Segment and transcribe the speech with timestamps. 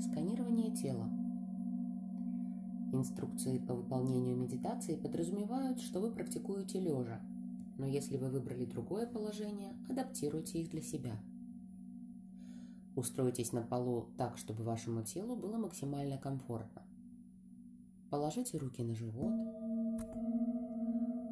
[0.00, 1.08] Сканирование тела.
[2.92, 7.20] Инструкции по выполнению медитации подразумевают, что вы практикуете лежа,
[7.78, 11.18] но если вы выбрали другое положение, адаптируйте их для себя.
[12.94, 16.82] Устройтесь на полу так, чтобы вашему телу было максимально комфортно.
[18.10, 19.32] Положите руки на живот.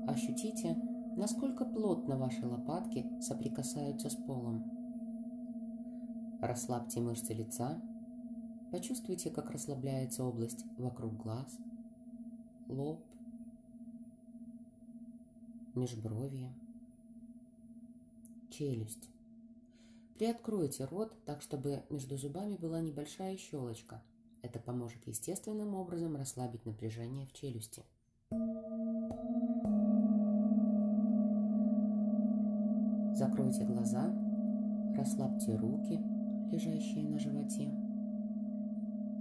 [0.08, 0.74] Ощутите,
[1.16, 4.79] насколько плотно ваши лопатки соприкасаются с полом.
[6.40, 7.82] Расслабьте мышцы лица.
[8.72, 11.58] Почувствуйте, как расслабляется область вокруг глаз,
[12.66, 13.04] лоб,
[15.74, 16.54] межбровье,
[18.48, 19.10] челюсть.
[20.14, 24.02] Приоткройте рот так, чтобы между зубами была небольшая щелочка.
[24.40, 27.84] Это поможет естественным образом расслабить напряжение в челюсти.
[33.14, 34.10] Закройте глаза,
[34.96, 36.00] расслабьте руки,
[36.50, 37.70] лежащие на животе.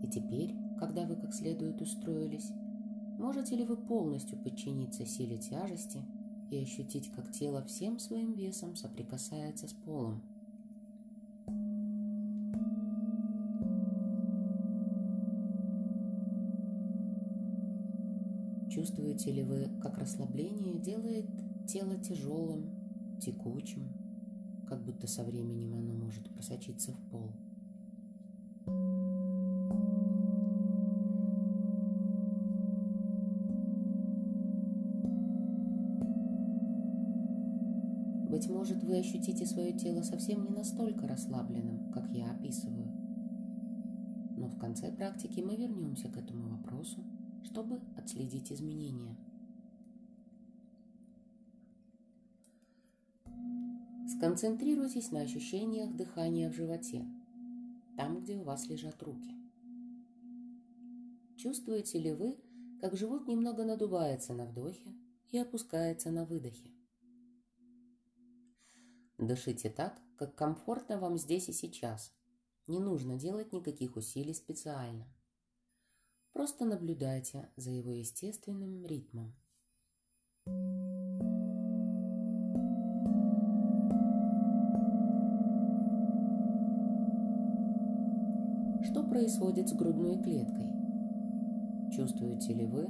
[0.04, 2.52] И теперь, когда вы как следует устроились,
[3.18, 6.04] можете ли вы полностью подчиниться силе тяжести
[6.50, 10.24] и ощутить, как тело всем своим весом соприкасается с полом?
[18.70, 21.26] Чувствуете ли вы, как расслабление делает
[21.68, 22.70] тело тяжелым,
[23.20, 23.99] текучим,
[24.70, 27.32] как будто со временем оно может просочиться в пол?
[38.30, 42.92] Быть может, вы ощутите свое тело совсем не настолько расслабленным, как я описываю.
[44.38, 47.04] Но в конце практики мы вернемся к этому вопросу
[47.44, 49.16] чтобы отследить изменения.
[54.20, 57.08] Сконцентрируйтесь на ощущениях дыхания в животе,
[57.96, 59.34] там, где у вас лежат руки.
[61.38, 62.38] Чувствуете ли вы,
[62.82, 64.94] как живот немного надувается на вдохе
[65.30, 66.74] и опускается на выдохе?
[69.18, 72.14] Дышите так, как комфортно вам здесь и сейчас.
[72.68, 75.08] Не нужно делать никаких усилий специально.
[76.34, 79.34] Просто наблюдайте за его естественным ритмом.
[80.46, 80.79] Что
[89.20, 90.72] происходит с грудной клеткой?
[91.94, 92.88] Чувствуете ли вы,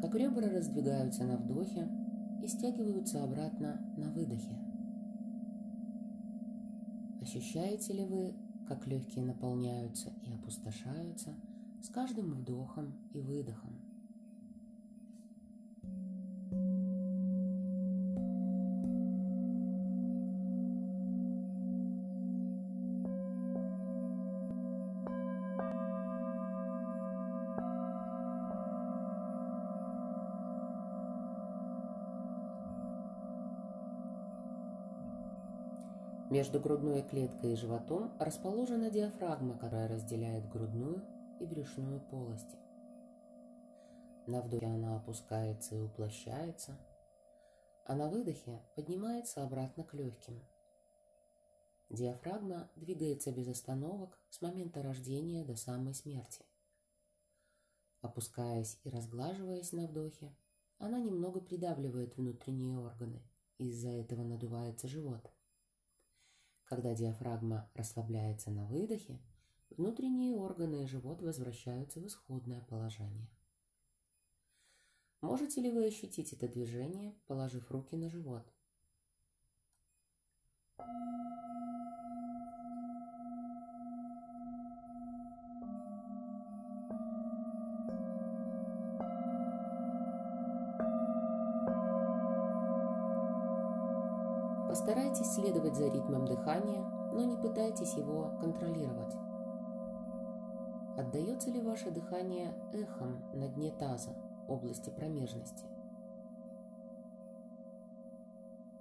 [0.00, 1.88] как ребра раздвигаются на вдохе
[2.40, 4.56] и стягиваются обратно на выдохе?
[7.20, 8.32] Ощущаете ли вы,
[8.68, 11.34] как легкие наполняются и опустошаются–
[11.82, 13.71] с каждым вдохом и выдохом.
[36.32, 41.04] Между грудной клеткой и животом расположена диафрагма, которая разделяет грудную
[41.38, 42.56] и брюшную полости.
[44.26, 46.78] На вдохе она опускается и уплощается,
[47.84, 50.42] а на выдохе поднимается обратно к легким.
[51.90, 56.46] Диафрагма двигается без остановок с момента рождения до самой смерти.
[58.00, 60.34] Опускаясь и разглаживаясь на вдохе,
[60.78, 63.20] она немного придавливает внутренние органы,
[63.58, 65.30] из-за этого надувается живот.
[66.64, 69.20] Когда диафрагма расслабляется на выдохе,
[69.70, 73.28] внутренние органы и живот возвращаются в исходное положение.
[75.20, 78.52] Можете ли вы ощутить это движение, положив руки на живот?
[94.72, 96.82] Постарайтесь следовать за ритмом дыхания,
[97.12, 99.14] но не пытайтесь его контролировать.
[100.96, 104.16] Отдается ли ваше дыхание эхом на дне таза,
[104.48, 105.66] области промежности?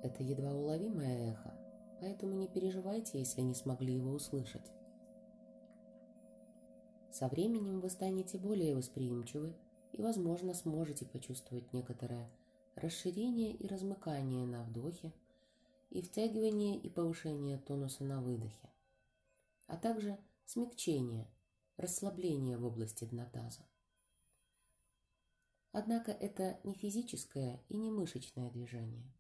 [0.02, 1.54] Это едва уловимое эхо,
[2.00, 4.72] поэтому не переживайте, если не смогли его услышать.
[7.12, 9.54] Со временем вы станете более восприимчивы
[9.92, 12.30] и, возможно, сможете почувствовать некоторое
[12.78, 15.12] расширение и размыкание на вдохе
[15.92, 18.72] и втягивание и повышение тонуса на выдохе,
[19.68, 21.30] а также смягчение–
[21.78, 23.68] расслабление в области дна таза.
[25.74, 29.14] Однако это не физическое и не мышечное движение.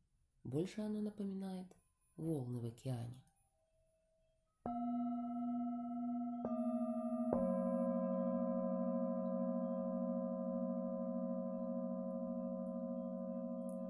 [0.44, 1.68] Больше оно напоминает
[2.18, 3.24] волны в океане.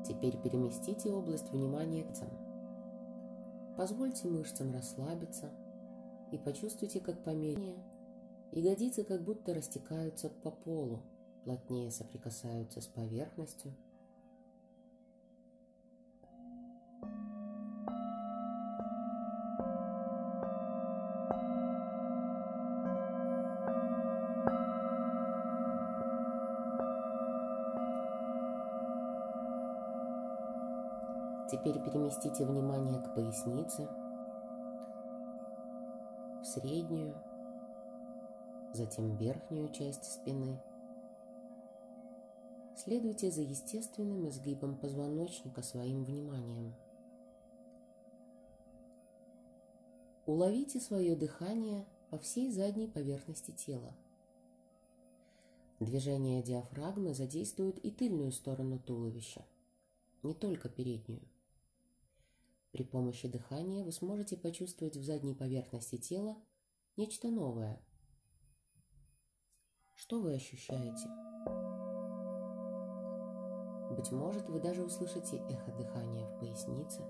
[0.05, 2.50] Теперь переместите область внимания к мышцам.
[3.77, 5.49] Позвольте мышцам расслабиться
[6.31, 7.75] и почувствуйте, как по мере
[8.51, 11.01] ягодицы как будто растекаются по полу,
[11.43, 13.73] плотнее соприкасаются с поверхностью–
[31.61, 33.87] Теперь переместите внимание к пояснице,
[36.41, 37.15] в среднюю,
[38.73, 40.59] затем верхнюю часть спины.
[42.75, 46.73] Следуйте за естественным изгибом позвоночника своим вниманием.
[50.25, 53.93] Уловите свое дыхание по всей задней поверхности тела.
[55.79, 59.45] Движение диафрагмы задействует и тыльную сторону туловища,
[60.23, 61.21] не только переднюю.
[62.71, 66.37] При помощи дыхания вы сможете почувствовать в задней поверхности тела
[66.95, 67.81] нечто новое.
[69.95, 71.07] Что вы ощущаете?
[73.95, 77.01] Быть может, вы даже услышите эхо дыхания в пояснице.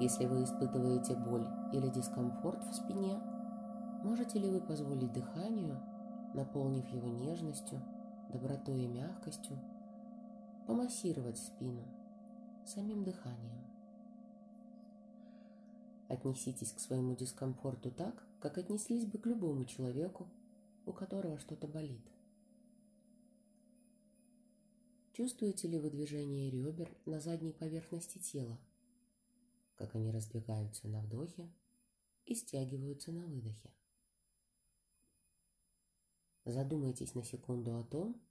[0.00, 3.20] Если вы испытываете боль или дискомфорт в спине,
[4.04, 5.82] можете ли вы позволить дыханию,
[6.34, 7.82] наполнив его нежностью,
[8.30, 9.58] добротой и мягкостью,
[10.70, 11.84] помассировать спину
[12.64, 13.66] самим дыханием.
[16.08, 20.30] Отнеситесь к своему дискомфорту так, как отнеслись бы к любому человеку,
[20.86, 22.08] у которого что-то болит.
[25.12, 28.56] Чувствуете ли вы движение ребер на задней поверхности тела,
[29.74, 31.52] как они раздвигаются на вдохе
[32.26, 33.74] и стягиваются на выдохе?
[36.44, 38.22] Задумайтесь на секунду о том,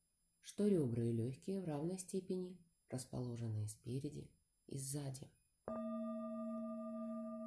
[0.44, 2.58] что ребра и легкие в равной степени
[2.90, 4.30] расположены спереди
[4.68, 5.30] и сзади.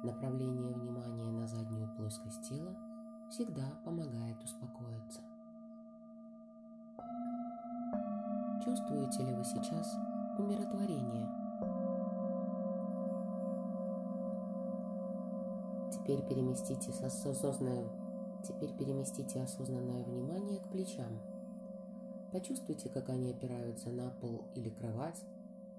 [0.03, 2.77] Направление внимания на заднюю плоскость тела
[3.29, 5.21] всегда помогает успокоиться.
[8.63, 9.95] Чувствуете ли вы сейчас
[10.37, 11.27] умиротворение?
[15.91, 17.89] Теперь переместите осознанное,
[18.43, 21.21] теперь переместите осознанное внимание к плечам–
[22.33, 25.23] Почувствуйте, как они опираются на пол или кровать,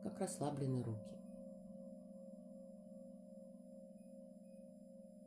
[0.04, 1.18] как расслаблены руки.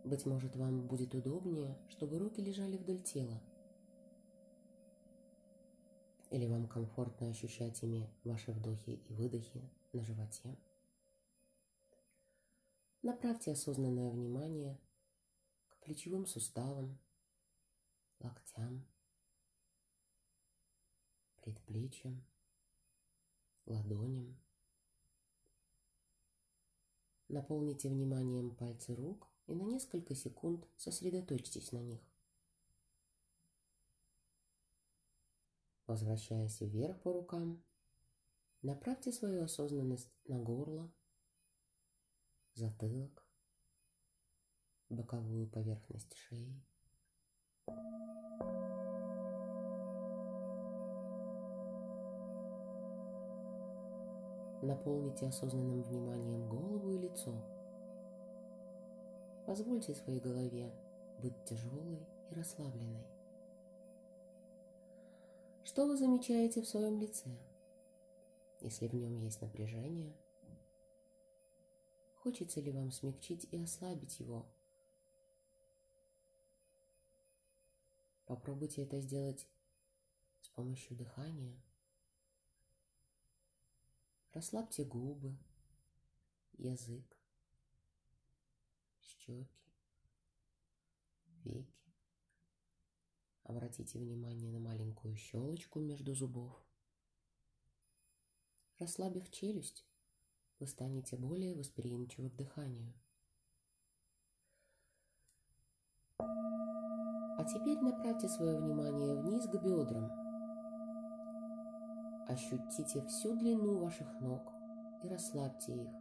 [0.06, 3.42] Быть может, вам будет удобнее, чтобы руки лежали вдоль тела.
[6.30, 10.58] Или вам комфортно ощущать ими ваши вдохи и выдохи на животе.
[13.02, 14.80] Направьте осознанное внимание
[15.68, 16.98] к плечевым суставам,
[18.22, 18.86] локтям,
[21.48, 22.26] предплечьям,
[23.66, 24.38] ладоням.
[27.30, 32.02] Наполните вниманием пальцы рук и на несколько секунд сосредоточьтесь на них.
[35.86, 37.64] Возвращаясь вверх по рукам,
[38.62, 40.92] направьте свою осознанность на горло,
[42.56, 43.26] затылок,
[44.90, 46.62] боковую поверхность шеи.
[54.62, 57.32] Наполните осознанным вниманием голову и лицо.
[59.46, 60.74] Позвольте своей голове
[61.22, 62.00] быть тяжелой
[62.32, 63.06] и расслабленной.
[65.64, 67.30] Что вы замечаете в своем лице?
[68.62, 70.12] Если в нем есть напряжение,
[72.16, 74.48] хочется ли вам смягчить и ослабить его?
[78.26, 79.48] Попробуйте это сделать
[80.42, 81.62] с помощью дыхания–
[84.34, 85.38] Расслабьте губы,
[86.58, 87.18] язык,
[89.02, 89.48] щеки,
[91.44, 91.94] веки.
[93.44, 96.62] Обратите внимание на маленькую щелочку между зубов.
[98.78, 99.86] Расслабив челюсть,
[100.60, 102.94] вы станете более восприимчивы к дыханию.
[106.20, 110.27] А теперь направьте свое внимание вниз к бедрам
[112.28, 114.54] Ощутите всю длину ваших ног
[115.04, 115.92] и расслабьте их.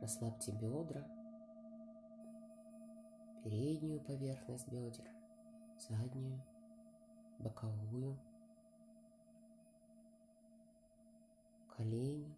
[0.00, 1.04] Расслабьте бедра,
[3.42, 5.04] переднюю поверхность бедер,
[5.88, 6.40] заднюю,
[7.38, 8.16] боковую,
[11.76, 12.36] колени,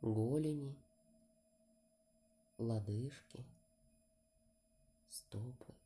[0.00, 0.76] голени
[2.58, 3.44] лодыжки,
[5.08, 5.79] стопы.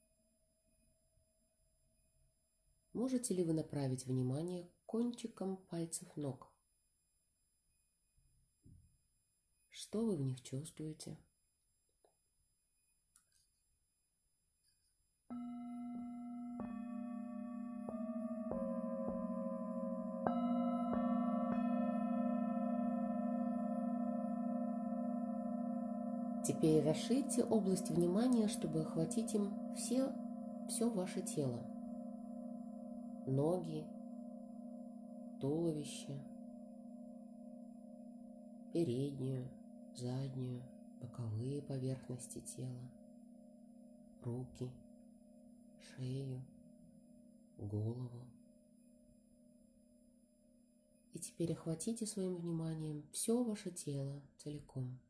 [2.94, 6.52] Можете ли вы направить внимание кончиком пальцев ног?
[9.68, 11.18] Что вы в них чувствуете?
[26.46, 30.12] Теперь расширьте область внимания, чтобы охватить им все,
[30.68, 31.73] все ваше тело.
[33.26, 33.86] Ноги,
[35.40, 36.22] туловище,
[38.70, 39.48] переднюю,
[39.94, 40.62] заднюю,
[41.00, 42.90] боковые поверхности тела,
[44.20, 44.70] руки,
[45.80, 46.44] шею,
[47.56, 48.26] голову.
[51.14, 55.00] И теперь охватите своим вниманием все ваше тело целиком.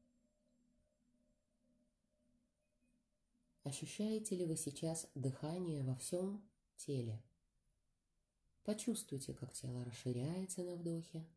[3.64, 7.20] Ощущаете ли вы сейчас дыхание во всем теле?
[8.64, 11.28] Почувствуйте, как тело расширяется на вдохе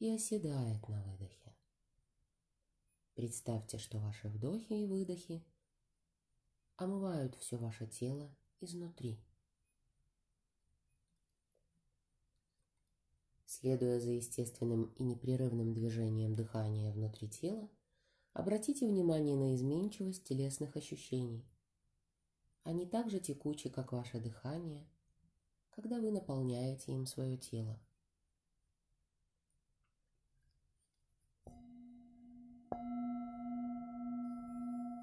[0.00, 1.56] и оседает на выдохе.
[3.14, 5.44] Представьте, что ваши вдохи и выдохи
[6.74, 9.24] омывают все ваше тело изнутри.
[13.44, 17.70] Следуя за естественным и непрерывным движением дыхания внутри тела,
[18.32, 21.48] обратите внимание на изменчивость телесных ощущений.
[22.64, 24.84] Они так же текучи, как ваше дыхание,
[25.76, 27.78] когда вы наполняете им свое тело.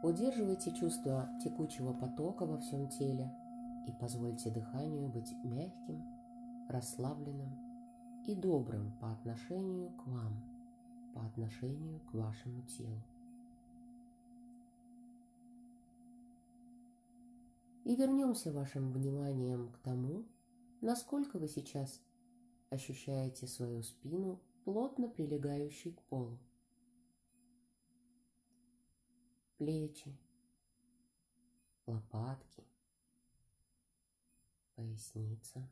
[0.02, 3.32] Удерживайте чувство текучего потока во всем теле
[3.88, 6.04] и позвольте дыханию быть мягким,
[6.68, 7.56] расслабленным
[8.26, 10.44] и добрым по отношению к вам,
[11.14, 13.02] по отношению к вашему телу.
[17.86, 20.26] И вернемся вашим вниманием к тому,
[20.84, 22.02] насколько вы сейчас
[22.70, 26.40] ощущаете свою спину, плотно прилегающей к полу.
[29.64, 30.14] плечи,
[31.86, 32.66] лопатки,
[34.76, 35.72] поясница,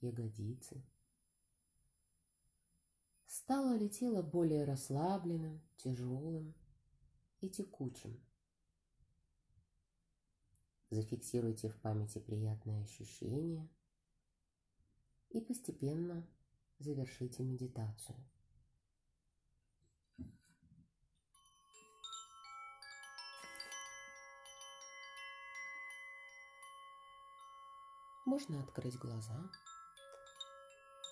[0.00, 0.82] ягодицы.
[3.26, 6.54] Стало ли тело более расслабленным, тяжелым
[7.42, 8.18] и текучим?
[10.92, 13.66] Зафиксируйте в памяти приятные ощущения
[15.30, 16.28] и постепенно
[16.80, 18.18] завершите медитацию.
[28.26, 29.50] Можно открыть глаза,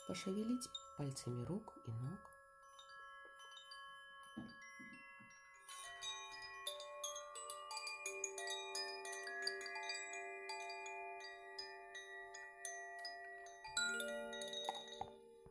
[0.07, 0.69] пошевелить
[0.99, 2.30] пальцами рук и ног.